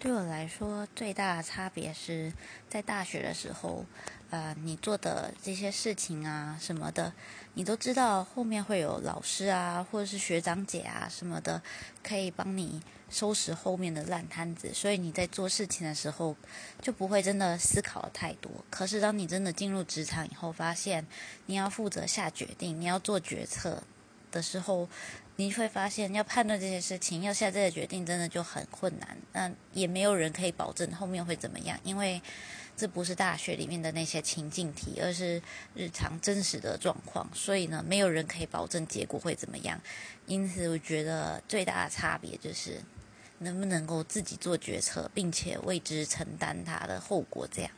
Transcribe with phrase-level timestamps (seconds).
[0.00, 2.32] 对我来说，最大的差别是
[2.70, 3.84] 在大学的时候，
[4.30, 7.12] 呃，你做的这些事情啊什么的，
[7.52, 11.60] 你都知道后面会有老师啊，或者是学长姐啊什么的，
[12.02, 16.34] 可以帮你收拾后面的烂摊子，所以你在做事情的时候
[16.80, 18.50] 就不会真的思考太多。
[18.70, 21.06] 可是当你真的进入职场以后，发现
[21.44, 23.82] 你要负责下决定，你要做决策
[24.30, 24.88] 的时候。
[25.36, 29.16] 你会发现，要判断这些事情，要下这个决定，真的就很困难。
[29.32, 32.20] 那也没有人可以保证后面会怎么样，因为
[32.76, 35.40] 这不是大学里面的那些情境题，而是
[35.74, 37.26] 日常真实的状况。
[37.32, 39.80] 所以呢，没有人可以保证结果会怎么样。
[40.26, 42.78] 因此，我觉得最大的差别就是
[43.38, 47.48] 能不能够自己做决策，并且为之承担它的后果。
[47.50, 47.70] 这样。